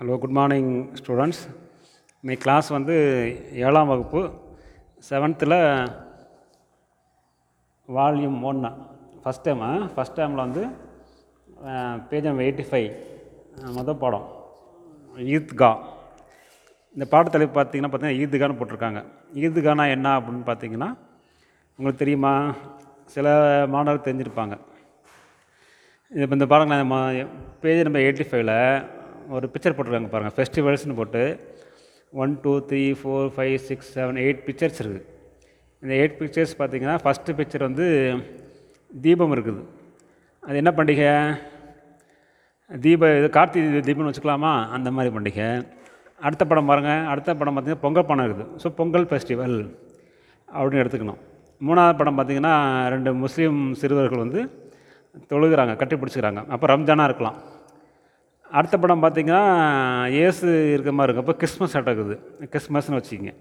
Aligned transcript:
Hello 0.00 0.14
good 0.20 0.36
morning 0.36 0.70
students 0.98 1.40
இன்னைக்கு 2.22 2.42
class 2.44 2.68
வந்து 2.76 2.94
ஏழாம் 3.64 3.90
வகுப்பு 3.90 4.20
செவன்த்தில் 5.08 5.54
வால்யூம் 7.96 8.38
ஒன்று 8.50 8.70
ஃபஸ்ட் 9.22 9.44
டைம் 9.46 9.64
ஃபஸ்ட் 9.94 10.16
டைமில் 10.18 10.42
வந்து 10.44 10.62
பேஜ் 12.10 12.28
நம்பர் 12.28 12.44
எயிட்டி 12.46 12.64
ஃபைவ் 12.68 12.88
மொதல் 13.78 13.98
பாடம். 14.04 14.24
ஈத்கா. 15.34 15.70
இந்த 16.94 17.06
பாடத்தலைப்பு 17.14 17.54
பார்த்தீங்கன்னா 17.58 17.90
பார்த்தீங்கன்னா 17.90 18.20
ஈத்கான்னு 18.20 18.56
போட்டிருக்காங்க. 18.60 19.02
ஈத்கானா 19.42 19.86
என்ன 19.96 20.14
அப்படின்னு 20.20 20.48
பார்த்தீங்கன்னா 20.50 20.88
உங்களுக்கு 21.78 22.02
தெரியுமா? 22.04 22.32
சில 23.16 23.26
மாணவர்கள் 23.74 24.06
தெரிஞ்சிருப்பாங்க. 24.06 24.56
இது 26.12 26.24
இப்போ 26.24 26.38
இந்த 26.38 26.48
பாடங்கள் 26.54 27.28
பேஜ் 27.64 27.84
நம்பர் 27.88 28.06
எயிட்டி 28.06 28.26
ஃபைவ்ல 28.30 28.54
ஒரு 29.36 29.46
பிக்சர் 29.52 29.74
போட்டிருக்காங்க 29.76 30.10
பாருங்கள் 30.12 30.36
ஃபெஸ்டிவல்ஸ்னு 30.36 30.98
போட்டு 31.00 31.22
one 32.22 32.32
two 32.44 32.52
three 32.68 32.82
four 33.00 33.28
five 33.34 33.56
six 33.68 33.90
seven 33.96 34.18
eight 34.24 34.40
pictures 34.46 34.80
இருக்குது 34.82 35.06
இந்த 35.82 35.92
எயிட் 36.00 36.16
பிக்சர்ஸ் 36.20 36.54
பார்த்தீங்கன்னா 36.60 36.96
ஃபஸ்ட்டு 37.02 37.34
பிக்சர் 37.38 37.64
வந்து 37.68 37.86
தீபம் 39.04 39.34
இருக்குது. 39.36 39.62
அது 40.42 40.56
என்ன 40.62 40.70
பண்டிகை? 40.78 41.12
தீப 42.70 43.10
இது 43.18 43.28
கார்த்திகை 43.36 43.82
தீபம்னு 43.88 44.10
வச்சுக்கலாமா? 44.10 44.52
அந்த 44.76 44.88
மாதிரி 44.96 45.10
பண்டிகை. 45.16 45.46
அடுத்த 46.26 46.42
படம் 46.50 46.68
பாருங்கள் 46.70 47.06
அடுத்த 47.12 47.34
படம் 47.40 47.54
பார்த்திங்கன்னா 47.56 47.84
பொங்கல் 47.84 48.08
படம் 48.10 48.26
இருக்குது. 48.28 48.48
ஸோ 48.62 48.68
பொங்கல் 48.80 49.06
ஃபெஸ்டிவல் 49.10 49.56
அப்படின்னு 50.48 50.82
எடுத்துக்கணும். 50.82 51.20
மூணாவது 51.68 51.98
படம் 52.00 52.18
பார்த்திங்கன்னா 52.18 52.54
ரெண்டு 52.94 53.10
முஸ்லீம் 53.22 53.58
சிறுவர்கள் 53.80 54.24
வந்து 54.24 54.42
தொழுகிறாங்க 55.32 55.72
கட்டி 55.80 55.96
பிடிச்சிக்கிறாங்க. 56.00 56.42
அப்போ 56.54 56.66
ரம்ஜானாக 56.74 57.08
இருக்கலாம். 57.10 57.38
அடுத்த 58.58 58.76
படம் 58.82 59.02
பார்த்திங்கன்னா 59.02 59.42
ஏசு 60.24 60.46
இருக்க 60.72 60.92
மாதிரி 60.92 61.12
இருக்கும். 61.12 61.26
அப்போ 61.26 61.34
கிறிஸ்மஸ் 61.42 61.76
நடக்குது 61.78 62.14
கிறிஸ்மஸ்னு 62.52 62.98
வச்சுக்கிங்க. 62.98 63.34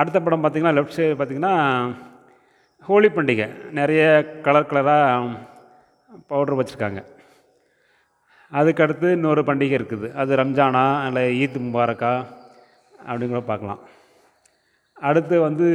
அடுத்த 0.00 0.18
படம் 0.20 0.42
பார்த்திங்கன்னா 0.44 0.74
லெஃப்ட் 0.78 0.96
சைடு 0.96 1.18
பார்த்திங்கன்னா 1.20 1.52
ஹோலி 2.88 3.08
பண்டிகை. 3.08 3.46
நிறைய 3.78 4.02
கலர் 4.46 4.70
கலராக 4.70 5.36
பவுடர் 6.30 6.58
வச்சுருக்காங்க. 6.60 7.00
அதுக்கடுத்து 8.52 9.06
இன்னொரு 9.12 9.42
பண்டிகை 9.42 9.76
இருக்குது. 9.78 10.08
அது 10.20 10.36
ரம்ஜானா 10.42 10.84
இல்லை 11.06 11.24
ஈத் 11.42 11.58
முபாரக்கா 11.66 12.12
அப்படிங்கிற 13.08 13.40
பார்க்கலாம். 13.52 13.80
அடுத்து 15.08 15.34
வந்து 15.40 15.66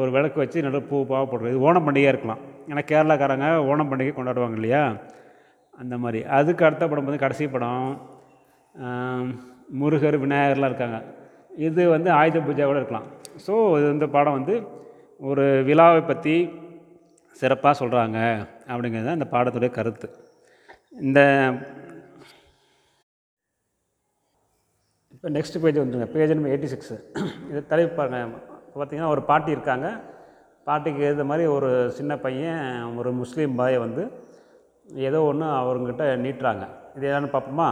ஒரு 0.00 0.10
விளக்கு 0.16 0.38
வச்சு 0.42 0.64
நடு 0.66 0.82
பூ 0.82 0.96
பாவப்படுறது 1.12 1.52
இது 1.52 1.64
ஓணம் 1.68 1.86
பண்டிகையாக 1.86 2.14
இருக்கலாம். 2.14 2.42
ஏன்னா 2.68 2.82
கேரளாக்காரங்க 2.90 3.48
ஓணம் 3.70 3.90
பண்டிகை 3.90 4.12
கொண்டாடுவாங்க 4.16 4.58
இல்லையா? 4.60 4.82
அந்த 5.82 5.94
மாதிரி. 6.02 6.20
அதுக்கு 6.38 6.66
அடுத்த 6.68 6.84
படம் 6.88 7.08
வந்து 7.08 7.24
கடைசி 7.24 7.44
படம் 7.54 7.88
முருகர் 9.80 10.22
விநாயகர்லாம் 10.24 10.70
இருக்காங்க. 10.70 10.98
இது 11.68 11.82
வந்து 11.94 12.10
ஆயுத 12.20 12.38
பூஜை 12.46 12.66
கூட 12.70 12.78
இருக்கலாம். 12.80 13.08
ஸோ 13.46 13.52
இது 13.78 13.88
இந்த 13.96 14.06
பாடம் 14.14 14.38
வந்து 14.38 14.54
ஒரு 15.30 15.44
விழாவை 15.68 16.00
பற்றி 16.10 16.34
சிறப்பாக 17.40 17.74
சொல்கிறாங்க 17.80 18.18
அப்படிங்கிறது 18.70 19.08
தான் 19.08 19.18
இந்த 19.18 19.28
பாடத்துடைய 19.34 19.70
கருத்து. 19.78 20.08
இந்த 21.06 21.20
இப்போ 25.14 25.30
நெக்ஸ்ட் 25.36 25.60
பேஜ் 25.62 25.80
வந்துருங்க. 25.80 26.08
பேஜ் 26.14 26.32
நம்பர் 26.36 26.52
எயிட்டி 26.52 26.68
சிக்ஸு 26.72 26.96
இது 27.50 27.60
தலைப்பு 27.72 27.94
பாருங்கள் 27.98 28.30
பார்த்திங்கன்னா 28.76 29.12
ஒரு 29.14 29.22
பாட்டி 29.30 29.50
இருக்காங்க. 29.56 29.88
பாட்டிக்கு 30.68 31.04
ஏற்ற 31.08 31.24
மாதிரி 31.30 31.44
ஒரு 31.56 31.68
சின்ன 31.98 32.12
பையன் 32.24 32.64
ஒரு 33.00 33.10
முஸ்லீம் 33.20 33.58
பாயை 33.60 33.78
வந்து 33.86 34.02
ஏதோ 35.08 35.18
ஒன்று 35.30 35.46
அவங்ககிட்ட 35.60 36.04
நீட்டுறாங்க. 36.24 36.64
இது 36.96 37.06
என்னன்னு 37.10 37.30
பார்ப்போமா? 37.34 37.70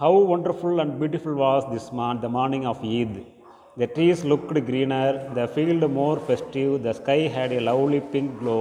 How 0.00 0.18
wonderful 0.34 0.80
and 0.82 0.94
beautiful 1.00 1.38
was 1.44 1.66
this 1.74 1.90
மான் 2.00 2.20
the 2.24 2.28
morning 2.38 2.66
of 2.72 2.82
Eid 2.98 3.16
the 3.80 3.88
trees 3.94 4.22
looked 4.32 4.60
greener 4.68 5.16
the 5.38 5.48
field 5.54 5.88
more 6.00 6.20
festive 6.26 6.72
the 6.86 6.92
sky 7.00 7.20
had 7.36 7.54
a 7.56 7.60
lovely 7.70 8.00
pink 8.14 8.32
glow 8.40 8.58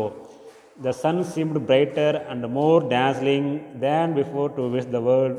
the 0.85 0.91
sun 1.03 1.21
seemed 1.33 1.61
brighter 1.69 2.17
and 2.31 2.47
more 2.57 2.87
dazzling 2.93 3.47
than 3.85 4.15
before 4.19 4.49
to 4.57 4.65
wish 4.75 4.89
the 4.95 4.99
world 5.09 5.37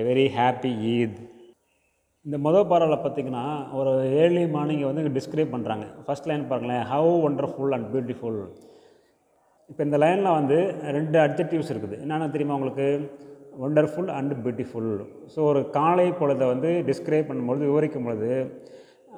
a 0.00 0.04
very 0.10 0.26
happy 0.38 0.72
Eid 0.96 1.18
இந்த 2.26 2.36
மொதல் 2.46 2.68
பாடலில் 2.68 3.02
பார்த்தீங்கன்னா 3.04 3.46
ஒரு 3.78 3.90
early 4.20 4.44
மார்னிங்கை 4.54 4.86
வந்து 4.90 5.16
describe 5.18 5.52
பண்ணுறாங்க 5.54 5.86
first 6.06 6.28
line 6.30 6.46
பாருங்களேன். 6.50 6.84
How 6.92 7.10
wonderful 7.28 7.74
and 7.78 7.88
beautiful 7.94 8.40
இப்போ 9.70 9.82
இந்த 9.88 9.96
லைனில் 10.02 10.36
வந்து 10.38 10.56
ரெண்டு 10.96 11.16
அட்ஜெக்டிவ்ஸ் 11.26 11.70
இருக்குது. 11.72 11.96
என்னென்ன 12.04 12.28
தெரியுமா 12.34 12.56
உங்களுக்கு? 12.58 12.88
ஒண்டர்ஃபுல் 13.64 14.10
அண்ட் 14.18 14.32
பியூட்டிஃபுல் 14.44 14.92
ஸோ 15.32 15.40
ஒரு 15.50 15.60
காலை 15.78 16.06
பொழுதை 16.20 16.46
வந்து 16.52 16.70
டிஸ்கிரைப் 16.88 17.28
பண்ணும்பொழுது 17.30 17.64
விவரிக்கும் 17.70 18.06
பொழுது 18.06 18.30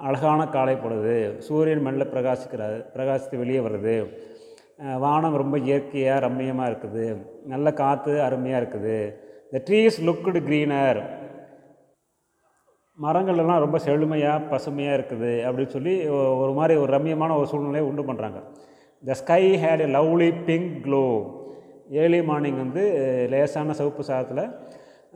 அழகான 0.09 0.41
காலை 0.57 0.75
பொழுது 0.85 1.15
சூரியன் 1.47 1.85
மண்ணில் 1.85 2.13
பிரகாசிக்கிறாரு 2.15 2.79
பிரகாசித்து 2.95 3.37
வெளியே 3.43 3.61
வருது. 3.67 3.95
வானம் 5.05 5.39
ரொம்ப 5.43 5.57
இயற்கையாக 5.69 6.25
ரம்மியமாக 6.27 6.71
இருக்குது. 6.71 7.05
நல்ல 7.53 7.67
காற்று 7.81 8.15
அருமையாக 8.27 8.61
இருக்குது. 8.63 8.99
த 9.53 9.63
ட்ரீஸ் 9.69 9.99
லுக்குடு 10.09 10.41
க்ரீனர் 10.49 11.01
மரங்கள்லாம் 12.99 13.65
ரொம்ப 13.65 13.79
செழுமையாக 13.87 14.45
பசுமையாக 14.53 14.97
இருக்குது 14.99 15.33
அப்படின்னு 15.47 15.75
சொல்லி 15.77 15.95
ஒரு 16.43 16.53
மாதிரி 16.59 16.75
ஒரு 16.83 16.91
ரம்மியமான 16.97 17.35
ஒரு 17.41 17.49
சூழ்நிலையை 17.51 17.87
உண்டு 17.91 18.05
பண்ணுறாங்க 18.09 18.39
the 19.03 19.15
sky 19.15 19.43
had 19.63 19.83
a 19.83 19.89
lovely 19.97 20.31
pink 20.47 20.73
glow 20.85 21.05
early 21.95 22.21
morning 22.23 22.61
வந்து 22.63 22.83
eh, 23.03 23.25
லேசான 23.33 23.75
சிவப்பு 23.75 24.03
சாதத்தில் 24.09 24.45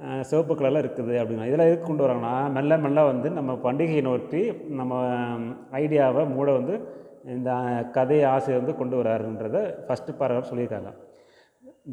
eh, 0.05 0.21
சிவப்பு 0.23 0.55
கலரில் 0.55 0.83
இருக்குது 0.83 1.15
அப்படின்னா 1.21 1.47
இதெல்லாம் 1.47 1.71
எதுக்கு 1.71 1.89
கொண்டு 1.89 2.05
வராங்கன்னா 2.05 2.35
மெல்ல 2.51 2.79
மெல்ல 2.79 3.05
வந்து 3.05 3.31
நம்ம 3.31 3.57
பண்டிகையை 3.65 4.03
நோட்டி 4.03 4.43
நம்ம 4.81 5.01
ஐடியாவை 5.81 6.25
மூட 6.35 6.51
வந்து 6.53 6.75
இந்த 7.27 7.51
eh, 7.71 7.81
கதை 7.97 8.19
ஆசிரியர் 8.25 8.63
வந்து 8.63 8.77
கொண்டு 8.77 8.97
வராருன்றதை 9.01 9.63
ஃபஸ்ட்டு 9.87 10.19
பாராகிராஃப் 10.21 10.51
சொல்லியிருக்காங்க. 10.51 10.93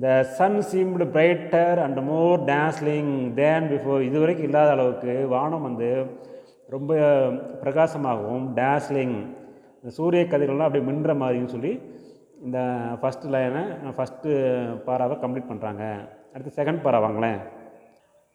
The 0.01 0.07
sun 0.37 0.61
seemed 0.69 1.05
brighter 1.15 1.79
and 1.79 1.99
more 2.03 2.39
dazzling 2.45 3.11
than 3.35 3.67
before 3.73 4.01
இது 4.01 4.17
வரைக்கும் 4.19 4.47
இல்லாத 4.49 4.71
அளவுக்கு 4.71 5.13
வானம் 5.27 5.67
வந்து 5.67 5.89
ரொம்ப 6.69 6.93
பிரகாசமாகவும் 7.61 8.47
டேஸ்லிங் 8.55 9.17
இந்த 9.79 9.91
சூரிய 9.97 10.23
கதிர்கள்லாம் 10.31 10.69
அப்படி 10.69 10.83
மின்ற 10.89 11.13
மாதிரின்னு 11.21 11.53
சொல்லி 11.55 11.73
இந்த 12.45 12.59
ஃபஸ்ட்டு 13.01 13.31
லைனை 13.33 13.63
ஃபஸ்ட்டு 13.97 14.29
பாராவை 14.87 15.15
கம்ப்ளீட் 15.23 15.51
பண்ணுறாங்க 15.51 15.83
அடுத்து 16.33 16.57
செகண்ட் 16.59 16.83
பாரா 16.85 16.99
வாங்களேன். 17.05 17.39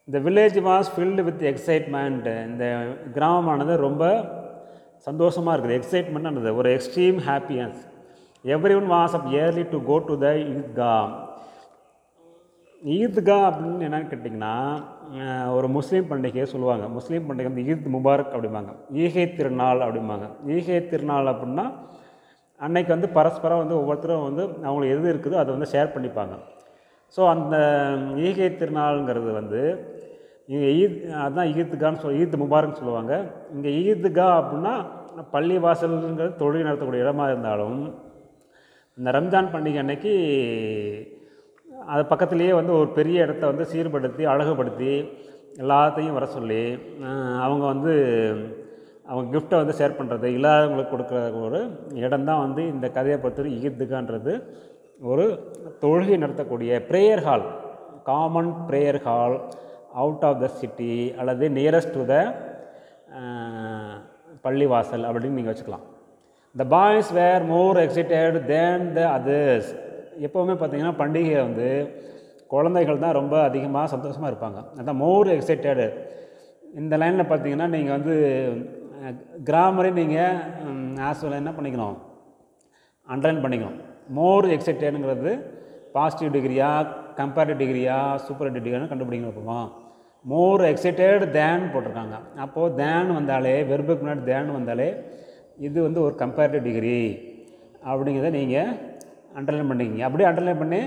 இந்த 0.09 0.19
village 0.27 0.59
was 0.69 0.93
filled 0.95 1.23
with 1.29 1.43
excitement 1.53 2.27
இந்த 2.51 2.65
கிராமமானது 3.17 3.75
ரொம்ப 3.87 4.05
சந்தோஷமாக 5.09 5.55
இருக்குது. 5.55 5.79
எக்ஸைட்மெண்ட்னது 5.81 6.53
ஒரு 6.61 6.71
extreme 6.77 7.19
happiness 7.29 7.81
everyone 8.81 8.89
was 8.97 9.15
up 9.19 9.29
early 9.35 9.65
to 9.75 9.79
go 9.91 9.97
to 10.09 10.15
the 10.25 10.31
Idgah 10.53 10.95
Idgah 12.83 13.37
அப்படின்னு 13.49 13.87
என்னென்னு 13.89 14.11
கேட்டிங்கன்னா 14.13 14.55
ஒரு 15.57 15.67
முஸ்லீம் 15.77 16.09
பண்டிகையை 16.11 16.47
சொல்லுவாங்க. 16.53 16.85
முஸ்லீம் 16.97 17.27
பண்டிகை 17.29 17.49
வந்து 17.51 17.65
ஈத் 17.73 17.87
முபாரக் 17.95 18.35
அப்படிம்பாங்க. 18.37 18.73
ஈகை 19.03 19.27
திருநாள் 19.39 19.85
அப்படிம்பாங்க. 19.87 20.27
ஈகை 20.55 20.81
திருநாள் 20.93 21.31
அப்படின்னா 21.33 21.67
அன்னைக்கு 22.61 22.91
வந்து 22.95 23.09
பரஸ்பரம் 23.19 23.63
வந்து 23.63 23.77
ஒவ்வொருத்தரும் 23.81 24.27
வந்து 24.29 24.43
அவங்களுக்கு 24.67 24.97
எது 24.97 25.13
இருக்குதோ 25.13 25.39
அதை 25.43 25.51
வந்து 25.57 25.71
ஷேர் 25.75 25.95
பண்ணிப்பாங்க. 25.95 26.35
ஸோ 27.15 27.23
அந்த 27.35 27.55
ஈகை 28.27 28.51
திருநாளுங்கிறது 28.61 29.31
வந்து 29.41 29.63
இங்கே 30.53 30.71
ஈத் 30.83 30.99
அதுதான் 31.25 31.51
ஈத்துகான்னு 31.61 32.03
சொல் 32.03 32.21
ஈத் 32.23 32.41
முபாரக்னு 32.43 32.81
சொல்லுவாங்க. 32.81 33.13
இங்கே 33.55 33.71
ஈத்கா 33.83 34.29
அப்படின்னா 34.41 34.75
பள்ளி 35.35 35.57
வாசல்ங்கிறது 35.65 36.41
தொழில் 36.43 36.67
நடத்தக்கூடிய 36.69 37.05
இடமா 37.05 37.25
இருந்தாலும் 37.33 37.81
இந்த 38.99 39.11
ரம்ஜான் 39.17 39.53
பண்டிகை 39.53 39.81
அன்னைக்கு 39.83 40.13
அது 41.87 42.03
பக்கத்துலேயே 42.09 42.53
வந்து 42.55 42.73
ஒரு 42.73 42.89
பெரிய 42.89 43.25
இடத்த 43.25 43.47
வந்து 43.47 43.65
சீர்படுத்தி 43.65 44.25
அழகுபடுத்தி 44.27 44.93
எல்லாத்தையும் 45.59 46.13
வர 46.13 46.27
சொல்லி 46.27 46.63
அவங்க 47.45 47.65
வந்து 47.67 47.95
அவங்க 49.09 49.39
கிஃப்ட்டை 49.39 49.59
வந்து 49.59 49.79
ஷேர் 49.79 49.99
பண்ணுறது 49.99 50.27
இல்லாதவங்களுக்கு 50.27 50.95
கொடுக்குற 50.95 51.43
ஒரு 51.47 51.61
இடம் 51.95 52.25
தான் 52.25 52.41
வந்து 52.41 52.63
இந்த 52.67 52.91
கதையை 52.91 53.19
பொறுத்தவரை 53.19 53.53
ஈத்துக்கான்றது 53.63 54.35
ஒரு 55.01 55.25
தொழுகை 55.81 56.17
நடத்தக்கூடிய 56.17 56.83
prayer 56.91 57.25
hall 57.25 57.47
common 58.03 58.53
prayer 58.69 59.01
hall 59.03 59.37
out 59.95 60.25
of 60.25 60.41
the 60.41 60.47
city 60.61 61.15
அல்லது 61.19 61.49
நியரஸ்ட் 61.49 61.97
டு 61.97 62.05
த 62.05 62.17
பள்ளிவாசல் 64.45 65.05
அப்படின்னு 65.09 65.29
நீங்கள் 65.31 65.55
வச்சுக்கலாம். 65.55 65.85
The 66.55 66.65
boys 66.65 67.13
were 67.13 67.45
more 67.45 67.79
excited 67.79 68.39
than 68.47 68.87
the 68.95 69.01
others 69.19 69.71
எப்போவுமே 70.27 70.55
பார்த்தீங்கன்னா 70.61 70.95
பண்டிகை 71.03 71.37
வந்து 71.47 71.69
குழந்தைகள் 72.53 73.03
தான் 73.05 73.19
ரொம்ப 73.21 73.35
அதிகமாக 73.49 73.91
சந்தோஷமாக 73.95 74.31
இருப்பாங்க. 74.33 74.59
அதான் 74.81 75.01
மோர் 75.05 75.29
எக்ஸைட்டடு 75.37 75.87
இந்த 76.81 76.95
லைனில் 77.03 77.31
பார்த்தீங்கன்னா 77.31 77.69
நீங்கள் 77.75 77.97
வந்து 77.97 78.15
கிராமரே 79.49 79.91
நீங்கள் 80.01 81.01
ஆஸ்வல் 81.09 81.41
என்ன 81.43 81.53
பண்ணிக்கணும்? 81.57 81.97
அண்டர்லைன் 83.09 83.45
பண்ணிக்கணும். 83.45 83.79
மோர் 84.19 84.47
எக்ஸைட்டடுங்கிறது 84.57 85.33
பாசிட்டிவ் 85.97 86.35
டிகிரியா 86.37 86.69
கம்பேரிட்டிவ் 87.21 87.63
டிகிரியா 87.63 87.97
சூப்பர் 88.27 88.55
டிகிரியான்னு 88.59 88.93
கண்டுபிடிக்கணும் 88.93 89.71
மோர் 90.33 90.63
எக்ஸைட்டட் 90.71 91.25
தேன் 91.37 91.65
போட்டிருக்காங்க. 91.73 92.17
அப்போது 92.45 92.75
தேன் 92.81 93.11
வந்தாலே 93.19 93.55
வெறுப்புக்கு 93.71 94.03
முன்னாடி 94.05 94.23
தேன் 94.31 94.57
வந்தாலே 94.59 94.89
இது 95.67 95.79
வந்து 95.87 96.01
ஒரு 96.07 96.15
கம்பேரிட்டிவ் 96.21 96.67
டிகிரி 96.69 97.01
அப்படிங்கிறத 97.91 98.31
நீங்கள் 98.39 98.71
அண்டர்லைன் 99.39 99.71
பண்ணிக்கிங்க. 99.71 100.05
அப்படியே 100.09 100.29
அண்டர்லைன் 100.31 100.61
பண்ணி 100.63 100.81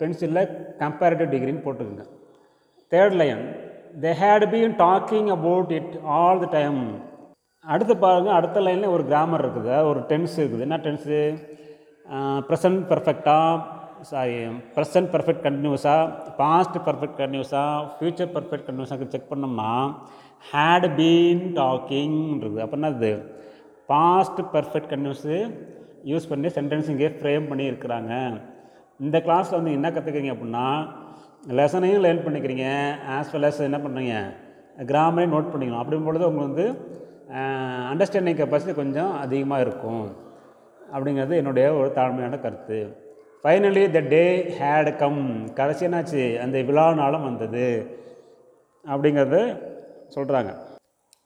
பென்சிலில் 0.00 0.50
கம்பேரிட்டிவ் 0.82 1.32
டிகிரின்னு 1.34 1.64
போட்டுக்கோங்க. 1.66 2.06
Third 2.92 3.16
line 3.20 3.42
they 4.04 4.12
had 4.22 4.46
been 4.54 4.74
talking 4.84 5.30
about 5.38 5.72
it 5.78 5.94
all 6.18 6.42
the 6.44 6.48
time 6.58 6.80
அடுத்து 7.64 7.94
பாருங்கள் 8.04 8.36
அடுத்த 8.38 8.58
லைனில் 8.66 8.94
ஒரு 8.94 9.02
கிராமர் 9.10 9.42
இருக்குது. 9.44 9.74
ஒரு 9.90 10.00
டென்ஸ் 10.10 10.36
இருக்குது. 10.40 10.64
என்ன 10.66 10.78
டென்ஸு 10.86 11.18
ப்ரெசன்ட் 12.48 12.82
பர்ஃபெக்டாக 12.90 13.78
சாரி 14.10 14.36
ப்ரெசன்ட் 14.76 15.10
பர்ஃபெக்ட் 15.14 15.42
கண்டினியூஸாக 15.46 16.30
பாஸ்ட் 16.38 16.78
பர்ஃபெக்ட் 16.86 17.18
கண்டினியூஸாக 17.20 17.82
ஃப்யூச்சர் 17.96 18.30
பர்ஃபெக்ட் 18.36 18.66
கண்டினியூஸாக 18.68 19.08
செக் 19.14 19.30
பண்ணோம்னா 19.32 19.72
ஹேட் 20.52 20.86
பீன் 21.00 21.42
டாக்கிங்ன்றது 21.58 22.58
அப்படின்னா 22.64 22.90
இது 22.96 23.12
பாஸ்ட் 23.92 24.40
பர்ஃபெக்ட் 24.54 24.90
கண்டினியூஸு 24.92 25.36
யூஸ் 26.10 26.28
பண்ணி 26.30 26.48
சென்டென்ஸ் 26.56 26.90
இங்கே 26.92 27.08
ஃப்ரேம் 27.18 27.46
பண்ணி 27.50 27.64
இருக்கிறாங்க 27.70 28.12
இந்த 29.04 29.16
கிளாஸில் 29.26 29.58
வந்து 29.58 29.76
என்ன 29.78 29.88
கற்றுக்கிறீங்க 29.90 30.32
அப்படின்னா 30.34 30.66
லெசனையும் 31.58 32.02
லேர்ன் 32.04 32.24
பண்ணிக்கிறீங்க. 32.24 32.66
ஆஸ் 33.16 33.30
வெல் 33.34 33.48
அஸ் 33.48 33.60
என்ன 33.68 33.78
பண்ணுறீங்க? 33.84 34.16
கிராமரையும் 34.90 35.34
நோட் 35.34 35.52
பண்ணிக்கணும். 35.52 35.82
அப்படிங்கும் 35.82 36.08
பொழுது 36.08 36.28
உங்களுக்கு 36.30 36.48
வந்து 36.50 36.66
அண்டர்ஸ்டாண்டிங் 37.92 38.38
கெப்பாசிட்டி 38.40 38.74
கொஞ்சம் 38.80 39.12
அதிகமாக 39.24 39.64
இருக்கும். 39.66 40.04
அப்படிங்கிறது 40.94 41.34
என்னுடைய 41.40 41.66
ஒரு 41.78 41.88
தாழ்மையான 41.98 42.40
கருத்து. 42.44 42.78
Finally 43.42 43.84
the 43.96 44.00
day 44.14 44.24
had 44.58 44.90
come 45.02 45.20
கடைசி 45.58 45.86
என்னாச்சு? 45.88 46.24
அந்த 46.44 46.56
விழா 46.70 46.86
நாளும் 47.02 47.26
வந்தது. 47.28 47.66
அப்படிங்கிறத 48.84 49.38
சொல்கிறாங்க 50.16 50.50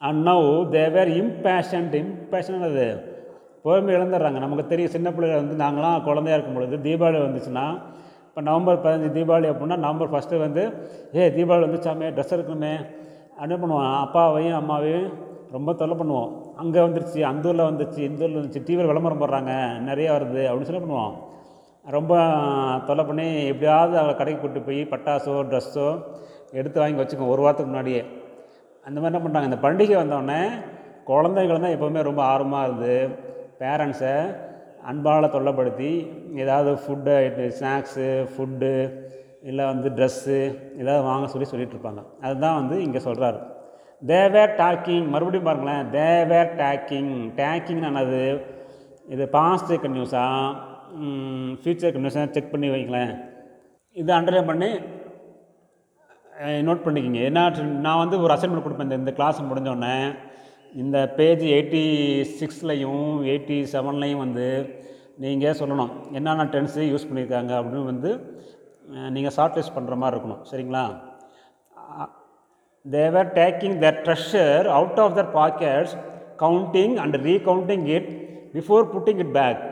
அண்ட் 0.06 0.20
நவ் 0.29 0.47
தேவர் 0.77 1.11
இம்பேஷன்ட் 1.23 1.94
இம்பேஷன் 2.05 2.65
அது 2.70 2.87
பொறுமை 3.64 3.93
இழந்துடுறாங்க 3.96 4.40
நமக்கு 4.44 4.64
தெரியும் 4.72 4.94
சின்ன 4.94 5.08
பிள்ளைகள் 5.14 5.43
வந்து 5.43 5.56
நாங்களாம் 5.64 6.02
குழந்தையா 6.08 6.37
இருக்கும் 6.37 6.56
பொழுது 6.58 6.78
தீபாவளி 6.87 7.19
வந்துச்சுன்னா 7.26 7.66
இப்போ 8.28 8.43
நவம்பர் 8.49 8.81
பதினஞ்சு 8.84 9.11
தீபாவளி 9.16 9.46
அப்படின்னா 9.50 9.76
நவம்பர் 9.84 10.11
ஃபஸ்ட்டு 10.12 10.40
வந்து 10.44 10.62
ஏ 11.19 11.26
தீபாவளி 11.37 11.64
வந்துச்சாமே 11.66 12.06
ட்ரெஸ் 12.14 12.34
எடுக்கணுமே. 12.37 12.72
என்ன 13.44 13.55
பண்ணுவோம். 13.62 13.93
அப்பாவையும் 14.05 14.56
அம்மாவையும் 14.61 15.06
ரொம்ப 15.56 15.70
தொல்லை 15.81 15.96
பண்ணுவோம். 16.00 16.31
அங்கே 16.62 16.81
வந்துருச்சு 16.87 17.20
அந்த 17.31 17.49
ஊரில் 17.50 17.69
வந்துச்சு 17.69 18.00
இந்த 18.08 18.20
ஊரில் 18.25 18.38
வந்துச்சு 18.38 18.62
டிவியில் 18.69 18.90
விளம்பரம் 18.90 19.22
போடுறாங்க 19.22 19.52
நிறையா 19.88 20.10
வருது. 20.17 20.43
அப்படின்னு 20.49 20.69
சொல்லி 20.70 20.82
பண்ணுவோம். 20.84 21.14
ரொம்ப 21.96 22.12
தொல்லை 22.88 23.05
பண்ணி 23.08 23.26
எப்படியாவது 23.52 23.94
அவளை 24.00 24.14
கடைக்கு 24.20 24.40
கூட்டு 24.43 24.60
போய் 24.69 24.81
பட்டாசோ 24.93 25.34
ட்ரெஸ்ஸோ 25.50 25.88
எடுத்து 26.60 26.78
வாங்கி 26.82 27.00
வச்சுக்கோ 27.02 27.32
ஒரு 27.34 27.43
வாரத்துக்கு 27.44 27.72
முன்னாடியே. 27.72 28.02
அந்த 28.87 28.96
மாதிரி 28.99 29.12
என்ன 29.12 29.22
பண்ணுறாங்க 29.25 29.50
இந்த 29.50 29.60
பண்டிகை 29.67 29.96
வந்தோடனே 30.02 30.40
குழந்தைகள் 31.10 31.62
தான் 31.64 31.76
எப்போவுமே 31.76 32.02
ரொம்ப 32.10 32.20
ஆர்வமாக 32.32 32.67
இருக்குது 32.69 32.99
பேரண்ட்ஸை 33.64 34.16
அன்பால் 34.90 35.32
தொல்லைப்படுத்தி 35.34 35.90
ஏதாவது 36.43 36.70
ஃபுட்டு 36.82 37.49
ஸ்நாக்ஸு 37.58 38.08
ஃபுட்டு 38.32 38.72
இல்லை 39.50 39.64
வந்து 39.72 39.88
ட்ரெஸ்ஸு 39.96 40.38
ஏதாவது 40.82 41.02
வாங்க 41.11 41.26
சொல்லி 41.32 41.49
சொல்லிகிட்ருப்பாங்க 41.50 42.02
அதுதான் 42.26 42.58
வந்து 42.61 42.76
இங்கே 42.87 43.02
சொல்கிறாரு 43.08 43.40
தேவேர் 44.11 44.52
டாக்கிங் 44.61 45.06
மறுபடியும் 45.12 45.46
பாருங்களேன். 45.49 45.84
தேவேர் 45.96 46.50
டேக்கிங் 46.61 47.12
டேக்கிங் 47.38 47.84
என்னது? 47.90 48.25
இது 49.14 49.25
பாஸ்ட் 49.37 49.72
கன்யூஸாக 49.84 50.50
ஃப்யூச்சர் 51.60 51.94
கன்யூஸாக 51.94 52.26
செக் 52.34 52.52
பண்ணி 52.52 52.69
வைங்களேன். 52.75 53.12
இது 53.96 54.10
அண்டர்லைன் 54.19 54.50
பண்ணி 54.50 54.70
நோட் 56.69 56.84
பண்ணிக்கிங்க. 56.87 57.20
ஏன்னா 57.31 57.43
நான் 57.87 58.02
வந்து 58.02 58.17
ஒரு 58.25 58.34
அசைன்மெண்ட் 58.37 58.67
கொடுப்பேன் 58.67 58.88
இந்த 58.88 59.00
இந்த 59.02 59.14
கிளாஸ் 59.19 59.49
முடிஞ்சோடனே 59.50 59.96
இந்த 60.82 60.99
பேஜ் 61.19 61.43
எயிட்டி 61.56 61.82
சிக்ஸ்லையும் 62.38 63.06
எயிட்டி 63.32 63.59
செவன்லையும் 63.75 64.23
வந்து 64.25 64.47
நீங்கள் 65.25 65.59
சொல்லணும். 65.61 65.93
என்னென்ன 66.19 66.47
டென்ஸு 66.55 66.85
யூஸ் 66.93 67.06
பண்ணியிருக்காங்க 67.09 67.53
அப்படின்னு 67.59 67.91
வந்து 67.93 68.11
நீங்கள் 69.17 69.35
ஷார்ட் 69.37 69.59
லிஸ்ட் 69.59 69.76
பண்ணுற 69.76 69.97
மாதிரி 70.03 70.17
இருக்கணும். 70.17 70.43
சரிங்களா? 70.50 70.85
They were 72.87 73.31
taking 73.41 73.76
their 73.85 74.00
treasure 74.06 74.67
out 74.79 75.00
of 75.05 75.17
their 75.19 75.31
pockets 75.41 75.94
counting 76.44 76.97
and 77.05 77.17
recounting 77.29 77.87
it 77.97 78.11
before 78.56 78.85
putting 78.94 79.20
it 79.25 79.35
back 79.41 79.62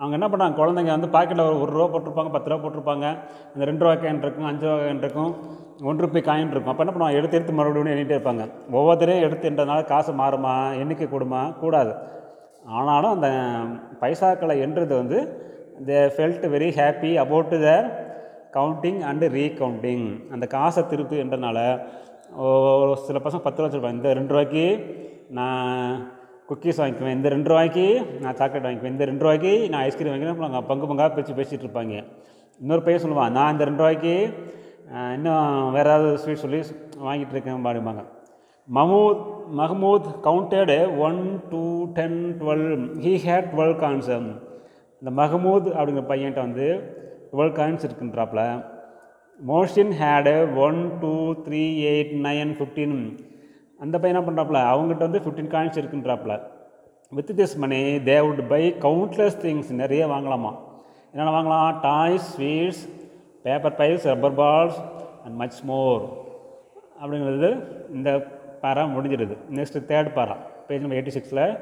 அவங்க 0.00 0.14
என்ன 0.18 0.26
பண்ணாங்க 0.32 0.56
குழந்தைங்க 0.60 0.92
வந்து 0.96 1.08
பாக்கெட்டில் 1.14 1.46
ஒரு 1.48 1.56
ஒரு 1.62 1.72
ரூபா 1.76 1.86
போட்டிருப்பாங்க 1.92 2.30
பத்து 2.34 2.50
ரூபா 2.50 2.60
போட்டிருப்பாங்க 2.64 3.06
அந்த 3.52 3.64
ரெண்டு 3.70 3.84
ரூபா 3.84 3.94
காயின் 4.02 4.22
இருக்கும் 4.24 4.48
அஞ்சு 4.50 4.66
ரூபா 4.66 4.76
காயின் 4.82 5.02
இருக்கும் 5.04 5.32
ஒன்று 5.88 6.04
ரூபாய் 6.04 6.26
காயின் 6.28 6.52
இருக்கும். 6.52 6.72
அப்போ 6.72 6.82
என்ன 6.84 6.92
பண்ணுவாங்க 6.94 7.18
எடுத்து 7.20 7.36
எடுத்து 7.38 7.56
மறுபடியும் 7.58 7.92
எண்ணிட்டே 7.94 8.16
இருப்பாங்க. 8.16 8.44
ஒவ்வொருத்தரையும் 8.78 9.24
எடுத்து 9.26 9.48
என்றனால 9.50 9.82
காசு 9.92 10.12
மாறுமா 10.20 10.54
எண்ணிக்கை 10.82 11.06
கூடுமா 11.12 11.42
கூடாது. 11.62 11.92
ஆனாலும் 12.78 13.14
அந்த 13.16 13.28
பைசாக்களை 14.02 14.56
என்றது 14.64 14.92
வந்து 15.00 15.18
they 15.88 15.98
felt 16.14 16.46
very 16.54 16.70
happy 16.78 17.10
about 17.24 17.54
their 17.64 17.88
counting 18.56 19.00
and 19.10 19.26
recounting 19.36 20.06
அந்த 20.34 20.44
காசை 20.56 20.82
திருப்பி 20.92 21.16
என்றனால 21.24 21.58
ஒரு 22.82 22.92
சில 23.08 23.18
பசங்க 23.26 23.42
பத்து 23.46 23.58
ரூபா 23.58 23.68
வச்சுருப்பாங்க. 23.68 24.00
இந்த 24.00 24.12
ரெண்டு 24.18 24.34
ரூபாய்க்கு 24.34 24.66
நான் 25.38 25.94
குக்கீஸ் 26.50 26.80
வாங்கிக்குவேன். 26.80 27.16
இந்த 27.18 27.28
ரெண்டு 27.34 27.50
ரூபாய்க்கு 27.52 27.86
நான் 28.22 28.36
சாக்லேட் 28.40 28.66
வாங்கிக்குவேன். 28.66 28.94
இந்த 28.96 29.06
ரெண்டு 29.10 29.24
ரூபாய்க்கு 29.24 29.52
நான் 29.72 29.84
ஐஸ்கிரீம் 29.88 30.12
வாங்கிக்கிறேன் 30.12 30.68
பங்கு 30.70 30.90
பங்காக 30.90 31.10
பேச்சு 31.16 31.38
பேசிகிட்டு 31.40 31.66
இருப்பாங்க. 31.66 31.96
இன்னொரு 32.60 32.82
பையன் 32.86 33.02
சொல்லுவான் 33.04 33.34
நான் 33.38 33.52
இந்த 33.54 33.64
ரெண்டு 33.68 33.82
ரூபாய்க்கு 33.84 34.14
இன்னும் 35.16 35.72
வேறு 35.74 35.90
ஏதாவது 35.90 36.18
ஸ்வீட் 36.22 36.44
சொல்லி 36.44 36.60
வாங்கிட்டு 37.08 37.34
இருக்கேன் 37.34 37.66
பாடுவாங்க 37.66 38.04
Mahmood 38.68 39.20
Mahmood 39.58 40.08
counted 40.26 40.72
one 41.06 41.20
two 41.50 41.62
ten 41.98 42.18
twelve 42.40 42.66
he 43.04 43.12
had 43.26 43.48
twelve 43.52 43.76
coins 43.82 44.26
இந்த 45.02 45.10
மஹமூத் 45.20 45.68
அப்படிங்கிற 45.76 46.04
பையன்கிட்ட 46.10 46.42
வந்து 46.48 46.66
twelve 47.32 47.54
coins 47.58 47.86
இருக்குன்றாப்புல 47.88 48.42
Mohsin 49.40 49.94
had 50.00 50.34
one 50.66 50.80
two 51.02 51.14
three 51.46 51.62
eight 51.90 52.12
nine 52.26 52.52
fifteen 52.58 52.96
அந்த 53.80 53.98
பையன் 53.98 54.16
என்ன 54.18 54.24
பண்ணுறாப்புல 54.28 54.60
அவங்ககிட்ட 54.70 55.06
வந்து 55.08 55.22
fifteen 55.24 55.52
coins 55.54 55.80
இருக்குன்றாப்புல. 55.80 56.34
With 57.10 57.30
this 57.40 57.56
money 57.56 57.80
they 58.08 58.16
would 58.26 58.48
buy 58.48 58.62
countless 58.86 59.36
things 59.44 59.70
நிறைய 59.82 60.06
வாங்கலாமா? 60.06 60.50
என்னென்ன 61.12 61.34
வாங்கலாம்? 61.36 61.80
Toys 61.80 62.26
sweets 62.32 62.82
paper 63.42 63.76
piles 63.78 64.06
rubber 64.12 64.36
balls 64.40 64.78
and 65.24 65.36
much 65.36 65.60
more 65.62 66.02
அப்படிங்கிறது 67.02 67.50
இந்த 67.94 68.10
para 68.62 68.84
முடிஞ்சிடுது. 68.94 69.36
Next 69.54 69.78
third 69.90 70.12
para. 70.18 70.36
Page 70.68 70.80
number 70.80 70.98
eighty 70.98 71.16
சிக்ஸில் 71.18 71.58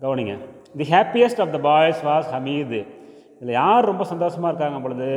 கவனிங்க. 0.00 0.34
The 0.76 0.86
happiest 0.90 1.40
of 1.44 1.52
the 1.52 1.58
boys 1.58 2.00
was 2.04 2.28
Hamid 2.34 2.80
இதில் 3.40 3.58
யார் 3.62 3.84
ரொம்ப 3.84 4.04
சந்தோஷமாக 4.04 4.50
இருக்காங்க 4.52 4.78
பொழுது? 4.82 5.08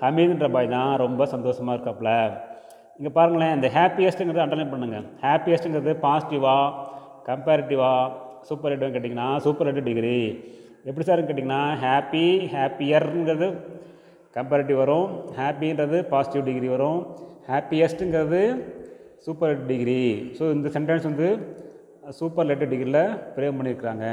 ஹமீதுன்ற 0.00 0.48
பாய் 0.52 0.68
தான் 0.68 0.96
ரொம்ப 0.96 1.26
சந்தோஷமாக 1.26 1.76
இருக்காப்புல. 1.76 2.10
இங்கே 2.98 3.10
பாருங்களேன் 3.16 3.52
இந்த 3.56 3.68
ஹாப்பியஸ்ட்டுங்கிறது 3.74 4.44
அண்டர்லைன் 4.44 4.72
பண்ணுங்கள் 4.74 5.04
ஹாப்பியஸ்ட்டுங்கிறது 5.24 5.92
பாசிட்டிவாக 6.04 6.72
கம்பேரிட்டிவாக 7.28 8.14
சூப்பர் 8.48 8.72
ஹெட்னு 8.72 8.94
கேட்டிங்கன்னா 8.94 9.28
சூப்பர் 9.44 9.68
ஹெட் 9.68 9.86
டிகிரி 9.88 10.16
எப்படி 10.88 11.04
சார்னு 11.06 11.28
கேட்டிங்கன்னா 11.28 11.62
ஹாப்பி 11.84 12.24
ஹாப்பியர்ங்கிறது 12.54 13.48
கம்பேரிட்டிவ் 14.36 14.80
வரும். 14.82 15.06
ஹாப்பின்றது 15.38 15.98
பாசிட்டிவ் 16.10 16.46
டிகிரி 16.48 16.68
வரும். 16.74 16.98
ஹாப்பியஸ்ட்டுங்கிறது 17.50 18.42
சூப்பர் 19.24 19.54
டிகிரி 19.70 20.02
ஸோ 20.38 20.44
இந்த 20.56 20.68
சென்டென்ஸ் 20.76 21.08
வந்து 21.10 21.28
சூப்பர் 22.18 22.48
லெட்டர் 22.50 22.70
டிகிரியில் 22.72 23.02
பிரேம் 23.36 23.58
பண்ணியிருக்கிறாங்க. 23.58 24.06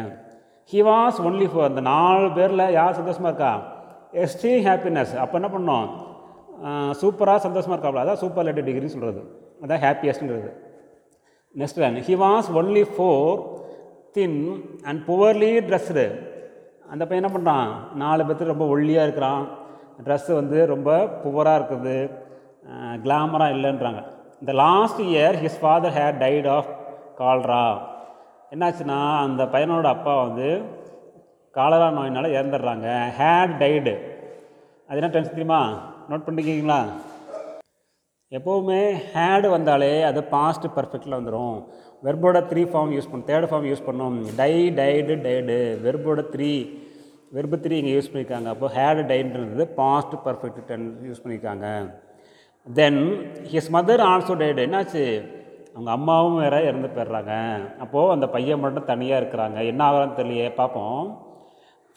ஹி 0.72 0.80
வாஸ் 0.92 1.20
ஒன்லி 1.30 1.48
ஃபார் 1.51 1.70
அந்த 1.72 1.82
நாலு 1.94 2.27
பேரில் 2.38 2.74
யார் 2.80 2.98
சந்தோஷமாக 3.00 3.32
இருக்கா? 3.32 3.54
எஸ்டி 4.24 4.54
ஹாப்பினஸ் 4.68 5.13
அப்போ 5.24 5.36
என்ன 5.42 5.50
பண்ணோம்? 5.56 5.88
சூப்பராக 7.01 7.39
சந்தோஷமாக 7.47 7.75
இருக்காப்ல. 7.75 8.03
அதான் 8.05 8.21
சூப்பர் 8.24 8.45
லெட்டர் 8.47 8.67
டிகிரின்னு 8.67 8.95
சொல்கிறது 8.95 9.21
அதான் 9.63 9.83
ஹாப்பியஸ்ட்ன்றது 9.85 10.51
next 11.62 11.81
line 11.83 12.00
he 12.09 12.15
was 12.25 12.47
only 12.59 12.85
four 12.95 13.33
thin 14.17 14.39
and 14.88 15.01
poorly 15.09 15.51
dressed 15.69 16.05
அந்த 16.93 17.03
பையன் 17.07 17.24
என்ன 17.24 17.31
பண்ணுறான் 17.35 17.69
நாலு 18.01 18.24
பேர்த்து 18.27 18.51
ரொம்ப 18.53 18.65
ஒல்லியாக 18.74 19.05
இருக்கிறான். 19.07 19.43
ட்ரெஸ்ஸு 20.05 20.31
வந்து 20.39 20.57
ரொம்ப 20.74 20.89
புவராக 21.24 21.57
இருக்குது. 21.59 21.97
கிளாமராக 23.03 23.55
இல்லைன்றாங்க. 23.55 24.01
இந்த 24.41 24.53
last 24.63 25.01
year 25.09 25.35
his 25.43 25.59
father 25.62 25.95
had 25.97 26.17
died 26.24 26.47
of 26.55 26.69
cholera 27.19 27.65
என்னாச்சுன்னா 28.53 29.00
அந்த 29.25 29.43
பையனோட 29.53 29.88
அப்பா 29.95 30.13
வந்து 30.24 30.47
காலரா 31.55 31.88
நோயினால் 31.97 32.35
இறந்துடுறாங்க. 32.38 32.88
ஹேட் 33.19 33.53
டைடு 33.63 33.93
அது 34.88 35.00
என்ன 35.01 35.12
டென்ஸ் 35.13 35.33
தெரியுமா? 35.35 35.62
நோட் 36.09 36.25
பண்ணிக்கிங்களா? 36.27 36.79
எப்போவுமே 38.38 38.79
ஹேடு 39.13 39.47
வந்தாலே 39.55 39.91
அது 40.09 40.19
பாஸ்ட் 40.35 40.65
பர்ஃபெக்டில் 40.77 41.17
வந்துடும் 41.17 41.57
வெர்போட 42.05 42.39
த்ரீ 42.51 42.63
ஃபார்ம் 42.71 42.93
யூஸ் 42.95 43.09
பண்ணும் 43.12 43.27
தேர்ட் 43.29 43.47
ஃபார்ம் 43.51 43.67
யூஸ் 43.71 43.85
பண்ணோம். 43.88 44.17
டை 44.39 44.53
டைடு 44.79 45.13
டைடு 45.27 45.57
வெர்போட 45.85 46.24
த்ரீ 46.33 46.51
வெர்பு 47.35 47.57
த்ரீ 47.63 47.75
இங்கே 47.81 47.93
யூஸ் 47.95 48.09
பண்ணியிருக்காங்க 48.09 48.50
அப்போ 48.53 48.67
ஹேடு 48.77 49.01
டைன்றது 49.12 49.63
பாஸ்ட் 49.79 50.15
பர்ஃபெக்ட் 50.25 50.59
டென் 50.69 50.85
யூஸ் 51.07 51.24
பண்ணியிருக்காங்க 51.24 51.67
then 52.67 53.01
his 53.53 53.71
mother 53.75 54.03
also 54.12 54.35
died 54.41 54.59
என்னாச்சு? 54.67 55.03
அவங்க 55.75 55.89
அம்மாவும் 55.97 56.39
வேற 56.43 56.55
இறந்து 56.67 56.89
போயிடுறாங்க. 56.95 57.33
அப்போது 57.83 58.13
அந்த 58.15 58.27
பையன் 58.35 58.62
மட்டும் 58.63 58.89
தனியாக 58.91 59.21
இருக்கிறாங்க. 59.21 59.57
என்ன 59.71 59.81
ஆகிறான்னு 59.88 60.19
தெரியலையே 60.19 60.51
பார்ப்போம். 60.59 61.01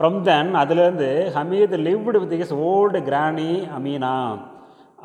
ஃப்ரம் 0.00 0.18
தென் 0.26 0.50
அதுலேருந்து 0.58 1.06
Hamid 1.36 1.72
lived 1.86 2.18
with 2.22 2.34
his 2.44 2.52
old 2.72 2.98
granny 3.06 3.52
Amina. 3.76 4.10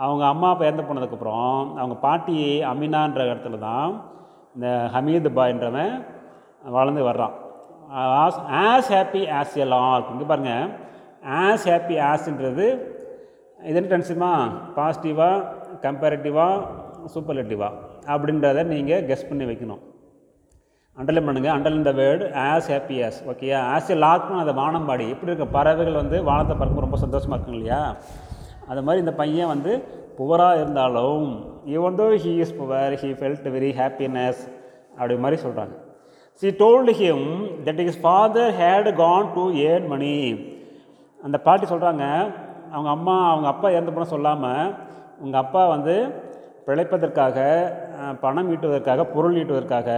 அவங்க 0.03 0.23
அம்மா 0.33 0.50
அப்பா 0.53 0.65
இறந்து 0.67 0.83
போனதுக்கப்புறம் 0.89 1.62
அவங்க 1.79 1.95
பாட்டி 2.03 2.35
அமீனான்ற 2.71 3.23
இடத்துல 3.29 3.59
தான் 3.63 3.93
இந்த 4.55 4.67
ஹமீது 4.95 5.29
பாய்ன்றவன் 5.38 5.95
வளர்ந்து 6.75 7.07
வர்றான். 7.09 7.33
As 8.23 8.39
as 8.65 8.91
happy 8.95 9.23
as 9.39 9.55
a 9.63 9.67
lark 9.73 10.12
இங்கே 10.13 10.27
பாருங்கள் 10.33 10.69
ஆஸ் 11.39 11.65
ஹாப்பி 11.71 11.97
ஆஸ்ன்றது 12.12 12.67
இது 13.69 13.77
என்ன 13.79 13.89
டென்ஸுமா 13.95 14.31
பாசிட்டிவாக 14.77 15.41
கம்பேரிட்டிவாக 15.88 16.62
சூப்பர்லேட்டிவாக 17.15 17.81
அப்படின்றத 18.13 18.67
நீங்கள் 18.75 19.05
கெஸ் 19.09 19.29
பண்ணி 19.31 19.47
வைக்கணும். 19.51 19.81
அண்டர்லைன் 20.97 21.27
பண்ணுங்கள் 21.27 21.53
underline 21.55 21.88
the 21.89 21.93
word 22.00 22.25
as 22.41 22.67
happy 22.73 22.97
as 23.05 23.19
ஓகேயா 23.31 23.59
ஆஸ் 23.75 23.89
ஏ 23.93 23.95
லாக்னு 24.03 24.41
அந்த 24.41 24.53
வானம்பாடி 24.59 25.05
எப்படி 25.13 25.31
இருக்க? 25.31 25.45
பறவைகள் 25.57 26.01
வந்து 26.01 26.17
வானத்தை 26.29 26.55
பறக்கும். 26.59 26.85
ரொம்ப 26.85 26.97
சந்தோஷமாக 27.03 27.38
இருக்கும் 27.38 27.57
இல்லையா? 27.57 27.79
அது 28.71 28.81
மாதிரி 28.88 29.01
இந்த 29.03 29.13
பையன் 29.21 29.51
வந்து 29.53 29.71
புவராக 30.17 30.59
இருந்தாலும் 30.62 31.25
even 31.75 31.97
though 32.00 32.05
he 32.25 32.33
is 32.43 32.53
poor 32.59 32.93
he 33.01 33.09
felt 33.19 33.47
very 33.55 33.71
happiness 33.79 34.41
அப்படி 34.97 35.17
மாதிரி 35.23 35.39
சொல்கிறாங்க 35.45 35.73
she 36.41 36.50
told 36.62 36.93
him 37.01 37.25
that 37.65 37.81
his 37.85 38.00
father 38.03 38.53
had 38.62 38.89
gone 39.01 39.31
to 39.35 39.43
earn 39.69 39.88
money 39.93 40.13
அந்த 41.19 41.38
பாட்டி 41.47 41.65
சொல்கிறாங்க 41.73 42.05
அவங்க 42.73 42.89
அம்மா 42.97 43.15
அவங்க 43.31 43.47
அப்பா 43.53 43.67
இறந்து 43.75 43.95
போன 43.95 44.07
சொல்லாமல் 44.13 44.63
உங்கள் 45.23 45.41
அப்பா 45.43 45.63
வந்து 45.75 45.95
பிழைப்பதற்காக 46.67 47.38
பணம் 48.23 48.50
ஈட்டுவதற்காக 48.53 49.03
பொருள் 49.15 49.38
ஈட்டுவதற்காக 49.41 49.89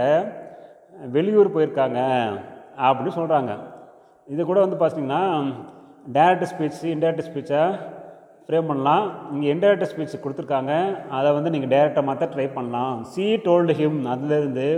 வெளியூர் 1.16 1.54
போயிருக்காங்க 1.54 2.00
அப்படின்னு 2.86 3.16
சொல்கிறாங்க 3.18 3.52
இது 4.28 4.42
கூட 4.50 4.58
வந்து 4.64 4.78
பார்த்தீங்கன்னா 4.80 5.22
டேரக்ட் 6.16 6.50
ஸ்பீச் 6.52 6.80
இன்டேரக்ட் 6.94 7.28
ஸ்பீச்சை 7.28 7.62
ஃப்ரேம் 8.46 8.68
பண்ணலாம். 8.70 9.04
இங்கே 9.32 9.46
இன்டேரக்ட் 9.52 9.90
ஸ்பீச் 9.92 10.22
கொடுத்துருக்காங்க. 10.24 10.72
அதை 11.18 11.28
வந்து 11.36 11.52
நீங்கள் 11.54 11.72
டேரெக்டாக 11.74 12.08
மாற்ற 12.08 12.26
ட்ரை 12.34 12.46
பண்ணலாம். 12.58 12.96
சி 13.12 13.26
டோல்டு 13.46 13.74
ஹிம் 13.80 14.00
அதுலேருந்து 14.14 14.68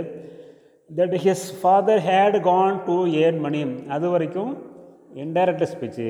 that 0.89 1.17
his 1.25 1.47
father 1.59 2.01
had 2.09 2.37
gone 2.49 2.77
to 2.87 2.95
earn 3.23 3.41
money 3.45 3.59
அது 3.95 4.07
வரைக்கும் 4.13 4.53
இன்டைரக்ட் 5.25 5.71
ஸ்பீச்சு 5.73 6.09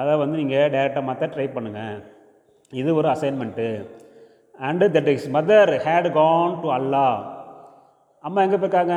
அதை 0.00 0.12
வந்து 0.22 0.36
நீங்கள் 0.42 0.70
டேரெக்டாக 0.74 1.04
மாற்ற 1.08 1.26
ட்ரை 1.34 1.46
பண்ணுங்கள் 1.56 1.96
இது 2.72 2.90
ஒரு 3.00 3.08
assignment 3.14 3.68
and 4.68 4.86
that 4.96 5.10
his 5.14 5.28
mother 5.36 5.72
had 5.86 6.08
gone 6.20 6.54
to 6.62 6.68
Allah 6.78 7.06
அம்மா 8.26 8.40
எங்கே 8.44 8.58
போயிருக்காங்க? 8.60 8.94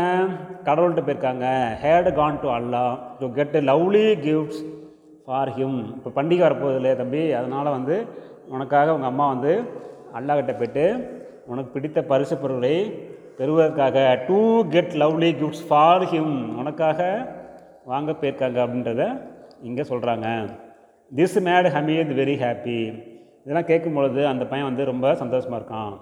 கடவுள்கிட்ட 0.67 1.01
போயிருக்காங்க. 1.07 1.47
Had 1.81 2.09
gone 2.19 2.39
to 2.43 2.47
Allah 2.55 2.83
to 3.19 3.25
get 3.35 3.57
lovely 3.69 4.05
gifts 4.23 4.61
for 5.25 5.51
him 5.57 5.75
இப்போ 5.97 6.09
பண்டிகை 6.15 6.43
வரப்போகுது 6.45 6.79
இல்லையா 6.79 6.95
தம்பி? 7.01 7.21
அதனால் 7.39 7.69
வந்து 7.75 7.95
உனக்காக 8.55 8.93
உங்கள் 8.95 9.11
அம்மா 9.11 9.25
வந்து 9.33 9.53
அல்லா 10.19 10.37
போய்ட்டு 10.61 10.85
உனக்கு 11.51 11.69
பிடித்த 11.75 12.01
பரிசு 12.11 12.37
பொருளை 12.43 12.73
பெறுவதற்காக 13.39 14.07
to 14.29 14.39
get 14.75 14.95
lovely 15.03 15.31
gifts 15.41 15.65
for 15.69 16.07
him 16.13 16.35
உனக்காக 16.61 16.99
வாங்க 17.93 18.11
போயிருக்காங்க 18.21 18.59
அப்படின்றத 18.65 19.05
இங்கே 19.69 19.85
சொல்கிறாங்க 19.91 20.27
this 21.11 21.39
made 21.49 21.73
Hamid 21.75 22.19
very 22.21 22.37
happy 22.45 22.79
இதெல்லாம் 23.43 23.69
கேட்கும் 23.71 23.99
பொழுது 23.99 24.23
அந்த 24.31 24.43
பையன் 24.51 24.69
வந்து 24.71 24.91
ரொம்ப 24.93 25.15
சந்தோஷமாக 25.21 25.59
இருக்கான். 25.61 25.93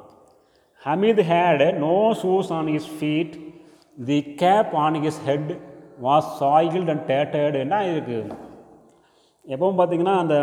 Hamid 0.85 1.21
had 1.31 1.63
no 1.85 1.95
shoes 2.21 2.51
on 2.57 2.67
his 2.77 2.89
feet 2.97 3.35
the 4.09 4.17
cap 4.43 4.71
on 4.85 4.97
his 5.09 5.21
head 5.27 5.51
was 6.07 6.27
soiled 6.41 6.91
and 6.93 7.05
tattered 7.11 7.57
என்ன 7.65 7.79
இருக்குது 7.93 8.35
எப்பவும் 9.53 9.79
பார்த்தீங்கன்னா 9.79 10.15
அந்த 10.23 10.35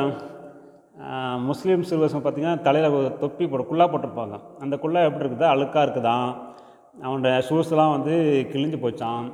முஸ்லீம் 1.49 1.87
சிறுவசம் 1.91 2.25
பார்த்தீங்கன்னா 2.25 2.61
தலையில் 2.67 3.17
தொப்பி 3.23 3.45
போட்டு 3.47 3.69
குல்லா 3.71 3.87
போட்டிருப்பாங்க. 3.93 4.37
அந்த 4.63 4.75
குல்லா 4.83 5.01
எப்படி 5.09 5.25
இருக்குதா? 5.25 5.49
அழுக்காக 5.55 5.85
இருக்குதான் 5.87 6.29
அவனோட 7.05 7.31
ஷூஸ்லாம் 7.49 7.95
வந்து 7.97 8.15
கிழிஞ்சு 8.53 8.79
போச்சான் 8.85 9.25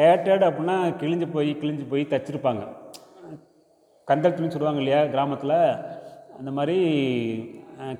டேட்டர்டு 0.00 0.44
அப்படின்னா 0.48 0.76
கிழிஞ்சு 1.00 1.26
போய் 1.32 1.50
கிழிஞ்சு 1.62 1.84
போய் 1.92 2.10
தச்சிருப்பாங்க. 2.12 2.62
கந்தல் 4.08 4.36
துணி 4.36 4.50
சொல்லுவாங்க 4.50 4.80
இல்லையா 4.82 5.00
கிராமத்தில்? 5.14 5.58
அந்த 6.38 6.50
மாதிரி 6.58 6.78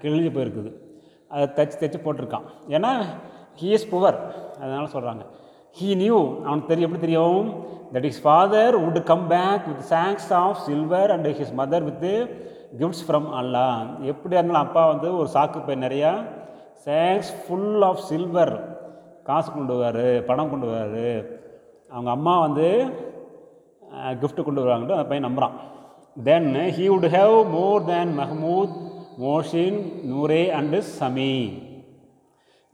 கிழிஞ்சு 0.02 0.30
போயிருக்குது. 0.36 0.72
அதை 1.32 1.44
தச்சு 1.58 1.76
தச்சு 1.82 1.98
போட்டிருக்கான். 2.04 2.46
ஏன்னா 2.76 2.92
ஹீ 3.60 3.68
இஸ் 3.78 3.90
புவர் 3.92 4.18
அதனால் 4.60 4.92
சொல்கிறாங்க 4.94 5.24
ஹீ 5.78 5.88
நியூ 6.02 6.18
அவனுக்கு 6.46 6.70
தெரியும் 6.70 6.88
எப்படி 6.88 7.04
தெரியும்? 7.06 7.46
That 7.94 8.06
his 8.10 8.22
father 8.24 8.74
would 8.84 9.00
come 9.10 9.24
back 9.34 9.64
with 9.70 9.84
songs 9.92 10.28
of 10.42 10.60
silver 10.68 11.12
and 11.14 11.28
his 11.38 11.54
mother 11.60 11.86
with 11.88 12.10
gifts 12.80 13.04
from 13.06 13.28
Allah 13.40 13.66
எப்படி 14.12 14.36
இருந்தாலும் 14.36 14.64
அப்பா 14.66 14.82
வந்து 14.92 15.08
ஒரு 15.20 15.28
சாக்கு 15.36 15.60
பை 15.68 15.76
நிறையா 15.86 16.12
சாங்ஸ் 16.86 17.30
ஃபுல் 17.40 17.82
ஆஃப் 17.88 18.02
சில்வர் 18.10 18.54
காசு 19.28 19.48
கொண்டு 19.56 19.74
வருவார் 19.80 20.24
பணம் 20.28 20.52
கொண்டு 20.52 20.68
வருவார். 20.70 21.24
அவங்க 21.94 22.10
அம்மா 22.16 22.34
வந்து 22.46 22.68
கிஃப்ட்டு 24.20 24.44
கொண்டு 24.46 24.62
வருவாங்கன்ட்டு 24.62 24.96
அந்த 24.96 25.06
பையன் 25.10 25.26
நம்புகிறான் 25.28 25.56
then 26.28 26.48
he 26.76 26.84
would 26.92 27.08
have 27.16 27.36
more 27.56 27.84
than 27.90 28.12
Mahmood 28.20 28.74
Mohsin 29.20 29.78
Noore 30.10 30.42
and 30.58 30.78
Sammi. 30.98 31.32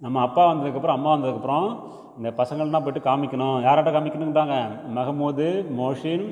நம்ம 0.02 0.20
அப்பா 0.26 0.42
வந்ததுக்கப்புறம் 0.50 0.98
அம்மா 0.98 1.10
வந்ததுக்கப்புறம் 1.14 1.68
இந்த 2.18 2.30
பசங்கள்லாம் 2.40 2.84
போய்ட்டு 2.84 3.02
காமிக்கணும். 3.08 3.56
யார்கிட்ட 3.66 3.90
காமிக்கணுங்கிறாங்க 3.96 4.56
மஹமூது 4.96 5.48
மோஷின் 5.80 6.26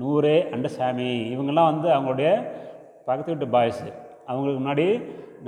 நூரே 0.00 0.36
அண்டு 0.54 0.68
சாமி. 0.76 1.10
இவங்கெல்லாம் 1.34 1.70
வந்து 1.72 1.88
அவங்களுடைய 1.96 2.30
பக்கத்து 3.06 3.32
வீட்டு 3.32 3.48
பாய்ஸு 3.56 3.88
அவங்களுக்கு 4.28 4.60
முன்னாடி 4.62 4.86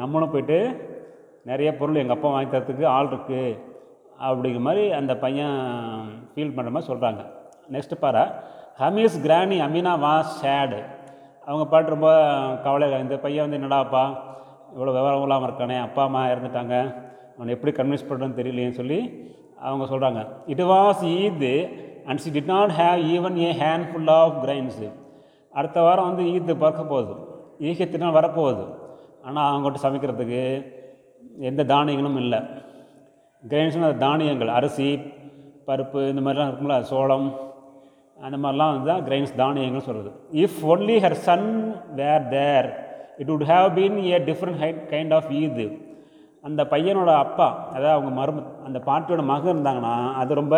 நம்மளும் 0.00 0.32
போயிட்டு 0.34 0.58
நிறைய 1.50 1.70
பொருள் 1.78 2.02
எங்கள் 2.02 2.16
அப்பா 2.16 2.30
வாங்கி 2.34 2.50
தரத்துக்கு 2.52 2.84
ஆள் 2.96 3.10
இருக்குது 3.12 3.56
அப்படிங்கிற 4.26 4.62
மாதிரி 4.68 4.84
அந்த 4.98 5.12
பையன் 5.24 5.56
ஃபீல் 6.32 6.54
பண்ணுற 6.56 6.72
மாதிரி 6.74 6.90
சொல்கிறாங்க 6.90 7.22
நெக்ஸ்ட் 7.74 8.02
பாரு 8.04 8.24
ஹமீஸ் 8.82 9.16
கிராணி 9.24 9.58
அமீனா 9.66 9.92
வாஸ் 10.06 10.32
சேடு 10.42 10.78
அவங்க 11.48 11.64
பாட்டு 11.72 11.94
ரொம்ப 11.94 12.10
கவலை 12.64 12.86
இந்த 13.04 13.16
பையன் 13.24 13.44
வந்து 13.44 13.58
என்னடாப்பா 13.60 14.04
இவ்வளோ 14.74 14.92
விவரம் 14.96 15.24
இல்லாமல் 15.26 15.48
இருக்கானே 15.48 15.76
அப்பா 15.86 16.02
அம்மா 16.08 16.22
இறந்துட்டாங்க. 16.32 16.74
அவனை 17.36 17.50
எப்படி 17.56 17.72
கன்வின்ஸ் 17.78 18.08
பண்ணுறேன்னு 18.08 18.38
தெரியலையேன்னு 18.40 18.78
சொல்லி 18.80 18.98
அவங்க 19.68 19.84
சொல்கிறாங்க 19.92 20.20
it 20.52 20.62
was 20.72 21.02
Eid 21.16 21.46
and 22.08 22.22
she 22.24 22.30
did 22.36 22.52
not 22.54 22.72
have 22.80 23.00
even 23.14 23.36
a 23.44 23.50
handful 23.90 24.12
of 24.20 24.36
grains 24.44 24.88
அடுத்த 25.58 25.78
வாரம் 25.86 26.08
வந்து 26.08 26.24
ஈத்து 26.32 26.54
பறக்க 26.62 26.82
போகுது. 26.92 27.14
ஈகத்தினால் 27.68 28.16
வரப்போகுது. 28.18 28.64
ஆனால் 29.26 29.46
அவங்ககிட்ட 29.50 29.78
சமைக்கிறதுக்கு 29.84 30.42
எந்த 31.50 31.62
தானியங்களும் 31.74 32.18
இல்லை. 32.24 32.40
கிரைன்ஸ்னால் 33.42 34.02
தானியங்கள் 34.04 34.56
அரிசி 34.58 34.88
பருப்பு 35.68 36.00
இந்த 36.12 36.22
மாதிரிலாம் 36.24 36.50
இருக்கும்ல 36.50 36.76
சோளம் 36.90 37.28
அந்த 38.18 38.36
மாதிரிலாம் 38.36 38.72
வந்து 38.72 38.88
தான் 38.88 39.04
கிரைன்ஸ் 39.04 39.32
தானியங்கள் 39.36 39.80
சொல்கிறது 39.80 40.12
if 40.44 40.60
only 40.64 40.96
her 40.98 41.18
son 41.22 41.48
were 41.94 42.24
there 42.28 42.68
it 43.16 43.28
would 43.28 43.48
have 43.48 43.68
been 43.74 43.98
a 44.04 44.18
different 44.30 44.60
high 44.60 44.70
kind 44.90 45.14
of 45.14 45.28
Eid 45.32 45.66
அந்த 46.44 46.62
பையனோட 46.64 47.10
அப்பா 47.16 47.48
அதாவது 47.70 47.94
அவங்க 47.96 48.10
மரும 48.20 48.44
அந்த 48.64 48.78
பாட்டியோட 48.86 49.22
மகன் 49.24 49.54
இருந்தாங்கன்னா 49.54 49.94
அது 50.14 50.34
ரொம்ப 50.34 50.56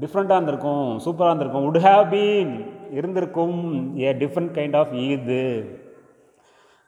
டிஃப்ரெண்ட்டாக 0.00 0.38
இருந்திருக்கும் 0.38 0.88
சூப்பராக 1.04 1.30
இருந்திருக்கும். 1.30 1.66
உட் 1.68 1.80
ஹேவ் 1.80 2.04
பீன் 2.10 2.52
இருந்திருக்கும் 2.90 3.56
ஏ 3.98 4.10
டிஃப்ரெண்ட் 4.12 4.52
கைண்ட் 4.58 4.76
ஆஃப் 4.76 4.92
ஈது 5.04 5.42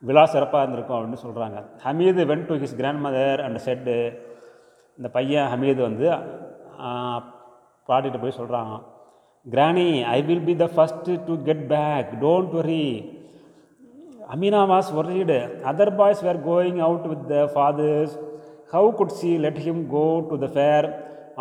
விழா 0.02 0.24
சிறப்பாக 0.26 0.62
இருந்திருக்கும் 0.62 0.98
அப்படின்னு 0.98 1.24
சொல்கிறாங்க 1.24 1.58
Hamid 1.84 2.22
went 2.26 2.46
to 2.46 2.54
his 2.54 2.76
grandmother 3.06 3.40
and 3.40 3.58
said 3.64 3.96
இந்த 4.98 5.08
பையன் 5.08 5.50
ஹமீது 5.52 5.80
வந்து 5.82 6.06
பாட்டிகிட்ட 7.88 8.18
போய் 8.20 8.38
சொல்கிறாங்க 8.38 8.72
granny 9.46 9.86
I 10.14 10.16
will 10.28 10.42
be 10.48 10.54
the 10.62 10.66
first 10.74 11.12
to 11.26 11.34
get 11.46 11.62
back 11.70 12.08
don't 12.22 12.50
worry 12.56 12.84
Amina 14.34 14.60
was 14.72 14.90
worried 15.00 15.38
other 15.70 15.92
boys 16.00 16.20
were 16.26 16.40
going 16.48 16.80
out 16.86 17.06
with 17.12 17.24
the 17.30 17.38
fathers 17.54 18.14
how 18.74 18.90
could 18.98 19.14
she 19.20 19.30
let 19.44 19.60
him 19.66 19.80
go 19.94 20.04
to 20.30 20.36
the 20.44 20.48
fair 20.56 20.88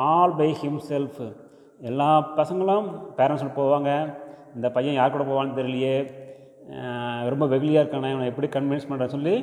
all 0.05 0.33
by 0.39 0.49
himself 0.91 1.19
எல்லா 1.89 2.09
பசங்களும் 2.39 2.87
பேரண்ட்ஸோட 3.17 3.51
போவாங்க. 3.59 3.89
இந்த 4.55 4.67
பையன் 4.77 4.97
யார் 4.99 5.13
கூட 5.15 5.25
போவான்னு 5.31 5.57
தெரியலையே. 5.59 5.95
ரொம்ப 7.31 7.45
வெகுலியாக 7.53 7.83
இருக்கானே 7.83 8.13
அவனை 8.15 8.31
எப்படி 8.31 8.47
கன்வின்ஸ் 8.55 8.89
பண்ணுறேன்னு 8.89 9.15
சொல்லி 9.17 9.35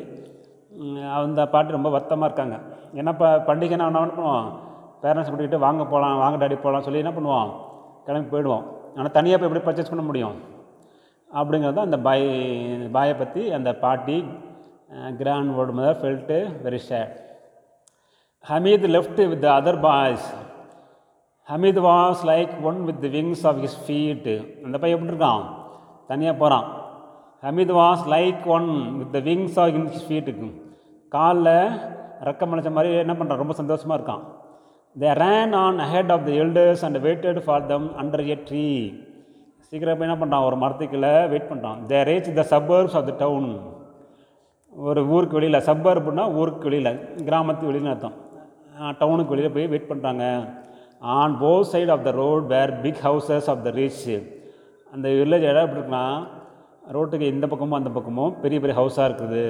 அந்த 1.20 1.40
பாட்டு 1.52 1.78
ரொம்ப 1.78 1.90
வருத்தமாக 1.94 2.28
இருக்காங்க. 2.28 2.56
ஏன்னா 2.98 3.12
இப்போ 3.16 3.28
பண்டிகைனா 3.50 3.86
என்ன 3.90 4.02
பண்ணுவோம் 4.10 4.48
பேரண்ட்ஸ் 5.04 5.30
கூட்டிகிட்டு 5.30 5.64
வாங்க 5.66 5.82
போகலாம் 5.92 6.20
வாங்க 6.24 6.36
டாடி 6.42 6.58
போகலாம் 6.66 6.86
சொல்லி 6.88 7.04
என்ன 7.04 7.14
பண்ணுவோம் 7.16 7.50
கிளம்பி 8.06 8.30
போயிடுவோம். 8.32 8.64
ஆனால் 8.96 9.14
தனியாக 9.18 9.38
போய் 9.38 9.48
எப்படி 9.48 9.64
பர்ச்சேஸ் 9.66 9.92
பண்ண 9.92 10.04
முடியும்? 10.08 10.36
அப்படிங்கிறது 11.38 11.76
தான் 11.78 11.88
அந்த 11.90 11.98
பாய் 12.06 12.26
பாயை 12.96 13.14
பற்றி 13.20 13.42
அந்த 13.58 13.70
பாட்டி 13.84 14.18
grand 15.20 15.54
old 15.60 15.72
mother 15.78 16.00
felt 16.00 16.36
very 16.64 16.80
sad 16.88 17.14
Hamid 18.50 18.86
left 18.96 19.22
with 19.32 19.42
the 19.46 19.48
other 19.60 19.80
boys 19.86 20.28
Hamid 21.48 21.80
was 21.88 22.22
like 22.32 22.54
one 22.68 22.78
with 22.88 23.00
the 23.04 23.10
wings 23.16 23.44
of 23.50 23.58
his 23.64 23.80
feet 23.86 24.34
அந்த 24.66 24.76
பையன் 24.82 24.96
எப்படி 24.98 25.12
இருக்கான்? 25.14 25.44
தனியாக 26.10 26.36
போகிறான் 26.42 26.66
Hamid 27.46 27.74
was 27.80 28.04
like 28.14 28.46
one 28.56 28.70
with 29.00 29.12
the 29.16 29.20
wings 29.28 29.58
of 29.64 29.74
his 29.90 30.06
ஃபீட்டுக்கு 30.08 30.48
காலில் 31.12 31.54
ரெக்கம் 32.28 32.52
அணைச்ச 32.54 32.70
மாதிரி 32.76 32.90
என்ன 33.04 33.14
பண்ணுறான் 33.18 33.42
ரொம்ப 33.42 33.54
சந்தோஷமாக 33.60 33.98
இருக்கான். 33.98 34.24
They 34.96 35.08
ran 35.22 35.54
on 35.62 35.78
ahead 35.86 36.12
of 36.14 36.26
the 36.26 36.30
elders 36.42 36.82
and 36.86 36.98
waited 37.06 37.40
for 37.46 37.64
them 37.72 37.88
under 38.02 38.24
a 38.34 38.36
tree 38.50 38.66
சீக்கிரம் 39.68 39.98
போய் 39.98 40.08
என்ன 40.08 40.18
பண்ணுறான் 40.20 40.46
ஒரு 40.48 40.56
மரத்துக்குள்ளே 40.62 41.14
வெயிட் 41.32 41.50
பண்ணுறான் 41.50 41.80
they 41.90 41.98
reach 42.10 42.30
the 42.38 42.44
suburbs 42.52 42.94
of 42.98 43.08
the 43.10 43.14
town 43.24 43.48
ஒரு 44.72 45.00
ஊருக்கு 45.14 45.38
வெளியில் 45.38 45.66
சப்பர்ப்னா 45.68 46.24
ஊருக்கு 46.38 46.68
வெளியில் 46.68 46.92
கிராமத்து 47.28 47.64
வெளியில் 47.70 47.92
அர்த்தம். 47.94 48.16
டவுனுக்கு 49.00 49.34
வெளியில் 49.34 49.54
போய் 49.54 49.70
வெயிட் 49.72 49.90
பண்ணுறாங்க 49.90 50.24
on 51.18 51.36
both 51.42 51.70
side 51.72 51.90
of 51.94 52.04
the 52.08 52.10
road 52.22 52.46
where 52.54 52.72
big 52.80 53.02
houses 53.08 53.48
of 53.52 53.64
the 53.66 53.70
rich 53.70 54.04
அந்த 54.92 55.08
வில்லேஜ் 55.20 55.48
இடம் 55.50 55.64
எப்படி 55.66 55.80
இருக்குன்னா 55.80 56.04
ரோட்டுக்கு 56.96 57.26
இந்த 57.34 57.46
பக்கமும் 57.52 57.78
அந்த 57.78 57.90
பக்கமும் 57.90 58.34
பெரிய 58.40 58.60
பெரிய 58.60 58.76
ஹவுஸாக 58.80 59.08
இருக்குது. 59.08 59.44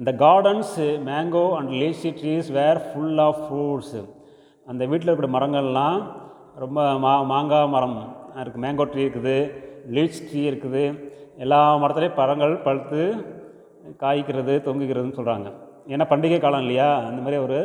இந்த 0.00 0.12
gardens 0.22 0.74
mango 1.06 1.42
and 1.56 1.70
litchi 1.80 2.10
trees 2.18 2.46
were 2.56 2.78
full 2.84 3.18
of 3.24 3.40
fruits 3.46 3.96
அந்த 4.66 4.82
வீட்டில் 4.90 5.10
இருக்கிற 5.10 5.28
மரங்கள்லாம் 5.34 5.98
ரொம்ப 6.62 6.78
மா 7.02 7.10
மாங்காய் 7.32 7.72
மரம் 7.74 7.96
இருக்குது 8.42 8.62
மேங்கோ 8.64 8.84
ட்ரீ 8.92 9.02
இருக்குது 9.06 9.34
லீச் 9.96 10.20
ட்ரீ 10.28 10.42
இருக்குது. 10.50 10.84
எல்லா 11.44 11.58
மரத்துலேயும் 11.82 12.16
பழங்கள் 12.20 12.54
பழுத்து 12.66 13.02
காய்க்கிறது 14.02 14.54
தொங்குகிறதுன்னு 14.66 15.18
சொல்கிறாங்க 15.18 15.50
ஏன்னா 15.92 16.06
பண்டிகை 16.12 16.38
காலம் 16.44 16.64
இல்லையா? 16.64 16.88
அந்த 17.08 17.20
மாதிரி 17.24 17.40
ஒரு 17.46 17.58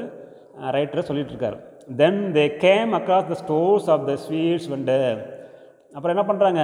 writer 0.77 1.07
சொல்லிகிட்ருக்கார் 1.09 1.57
then 2.01 2.21
they 2.37 2.45
came 2.65 2.91
across 2.99 3.31
the 3.31 3.37
stores 3.43 3.87
of 3.95 4.05
the 4.09 4.15
sweets 4.25 4.67
vend 4.73 4.99
அப்புறம் 5.95 6.13
என்ன 6.15 6.25
பண்ணுறாங்க 6.31 6.61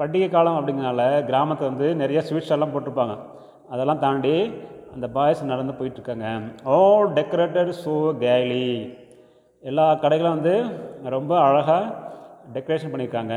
பண்டிகை 0.00 0.28
காலம் 0.36 0.58
அப்படிங்கிறனால 0.60 1.02
கிராமத்தில் 1.30 1.70
வந்து 1.72 1.88
நிறைய 2.02 2.20
ஸ்வீட்ஸ் 2.28 2.54
எல்லாம் 2.58 2.74
போட்டிருப்பாங்க. 2.74 3.16
அதெல்லாம் 3.72 4.02
தாண்டி 4.06 4.36
அந்த 4.94 5.06
பாய்ஸ் 5.16 5.40
நடந்து 5.52 5.72
போயிட்டுருக்காங்க. 5.78 6.28
ஆல் 6.76 7.08
டெக்கரேட்டட் 7.18 7.70
ஸோ 7.84 7.94
கேலி 8.24 8.66
எல்லா 9.70 9.86
கடைகளும் 10.02 10.36
வந்து 10.36 10.54
ரொம்ப 11.16 11.32
அழகாக 11.46 11.84
டெக்கரேஷன் 12.56 12.92
பண்ணியிருக்காங்க. 12.92 13.34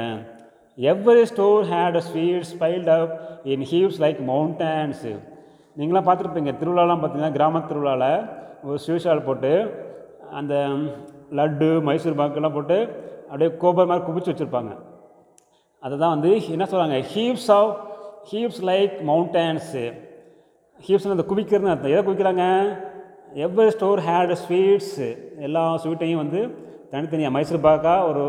Every 0.78 1.24
store 1.32 1.64
had 1.74 1.98
sweets 2.08 2.52
piled 2.56 2.90
up 2.98 3.14
in 3.54 3.66
heaps 3.72 4.00
like 4.06 4.20
mountains 4.32 5.06
நீங்களாம் 5.80 6.08
பார்த்துருப்பீங்க 6.08 6.52
திருவிழாலாம் 6.62 7.02
பார்த்தீங்கன்னா 7.02 7.36
கிராம 7.38 7.62
திருவிழாவில் 7.70 8.12
ஒரு 8.68 8.78
ஸ்வீட் 8.86 9.28
போட்டு 9.30 9.54
அந்த 10.40 10.54
லட்டு 11.40 11.70
மைசூர் 11.88 12.20
பாக்கெல்லாம் 12.22 12.58
போட்டு 12.58 12.78
அப்படியே 13.30 13.50
கோபர் 13.64 13.90
மாதிரி 13.90 14.06
குவிச்சு 14.08 14.32
வச்சுருப்பாங்க. 14.32 14.74
அதுதான் 15.84 16.14
வந்து 16.16 16.32
என்ன 16.56 16.66
சொல்கிறாங்க 16.72 17.00
heaps 17.14 17.50
of 17.58 17.74
heaps 18.32 18.62
like 18.70 18.94
mountains 19.10 19.86
heaps 20.86 21.06
அந்த 21.14 21.26
குவிக்கிறதுன்னு 21.30 21.72
அர்த்தம். 21.74 21.94
எதை 21.94 22.02
குவிக்கிறாங்க? 22.08 22.44
எவ்வரி 23.44 23.72
ஸ்டோர் 23.76 24.02
ஹேட் 24.08 24.34
ஸ்வீட்ஸ் 24.42 24.98
எல்லா 25.46 25.62
ஸ்வீட்டையும் 25.84 26.22
வந்து 26.24 26.40
தனித்தனியாக 26.92 27.34
மைசூர் 27.36 27.66
பாக்கா 27.68 27.94
ஒரு 28.10 28.24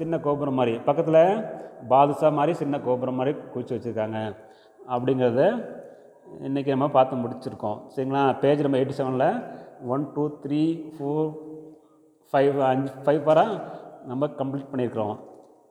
சின்ன 0.00 0.18
கோபுரம் 0.26 0.58
மாதிரி. 0.60 0.74
பக்கத்தில் 0.88 1.22
பாதுஷா 1.92 2.28
மாதிரி 2.38 2.52
சின்ன 2.62 2.78
கோபுரம் 2.86 3.18
மாதிரி 3.20 3.32
குவிச்சு 3.52 3.74
வச்சுருக்காங்க. 3.74 4.18
அப்படிங்கிறத 4.94 5.42
இன்றைக்கி 6.46 6.70
நம்ம 6.74 6.88
பார்த்து 6.96 7.22
முடிச்சிருக்கோம். 7.22 7.78
சரிங்களா? 7.94 8.22
பேஜ் 8.42 8.64
நம்ம 8.66 8.78
எயிட்டி 8.80 8.96
செவனில் 8.98 9.28
one 9.94 10.04
two 10.14 10.24
three 10.44 10.62
four 10.96 11.28
five 12.32 12.58
அஞ்சு 12.70 12.92
ஃபைவ் 13.04 13.22
வரை 13.30 13.46
நம்ம 14.10 14.28
கம்ப்ளீட் 14.40 14.70
பண்ணியிருக்கிறோம். 14.72 15.16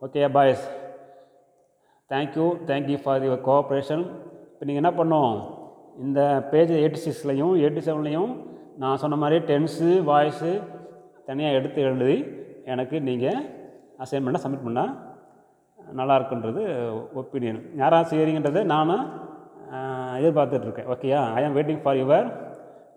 Okay 0.06 0.24
boys 0.38 0.66
thank you 2.10 2.48
thank you 2.72 2.98
for 3.04 3.26
your 3.28 3.46
cooperation 3.50 4.04
இப்போ 4.52 4.66
நீங்கள் 4.68 4.84
என்ன 4.84 4.92
பண்ணோம் 5.02 5.36
இந்த 5.96 6.20
பேஜ் 6.52 6.72
எயிட்டி 6.72 7.00
சிக்ஸ்லையும் 7.06 7.54
எயிட்டி 7.56 7.82
செவன்லையும் 7.82 8.32
நான் 8.78 8.98
சொன்ன 8.98 9.16
மாதிரி 9.16 9.38
டென்ஸு 9.46 9.90
வாய்ஸு 10.04 10.52
தனியாக 11.26 11.58
எடுத்து 11.60 11.82
எழுதி 11.82 12.18
எனக்கு 12.66 13.02
நீங்கள் 13.02 13.40
அசைன்மெண்ட்டை 14.00 14.42
சப்மிட் 14.44 14.66
பண்ணால் 14.66 14.94
நல்லா 15.80 16.16
இருக்குன்றது 16.20 16.62
ஒப்பீனியன் 17.14 17.62
யாராக 17.76 18.04
செய்கிறீங்கன்றது 18.12 18.64
நானும் 18.66 19.06
எதிர்பார்த்துட்ருக்கேன். 20.20 20.88
ஓகேயா 20.88 21.22
I 21.36 21.44
am 21.44 21.56
waiting 21.56 21.82
for 21.84 21.96
your 21.96 22.28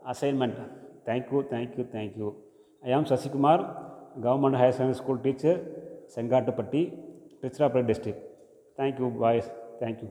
assignment 0.07 0.59
thank you 1.07 1.41
thank you 1.53 1.85
thank you 1.95 2.29
I 2.83 2.93
am 2.93 3.05
Sasikumar 3.05 3.63
government 4.21 4.59
higher 4.61 4.77
secondary 4.77 5.01
school 5.01 5.21
teacher 5.21 5.59
Sengattupatti 6.17 6.83
Tiruchirappalli 7.41 7.87
district 7.87 8.25
thank you 8.79 9.09
boys 9.19 9.51
thank you 9.81 10.09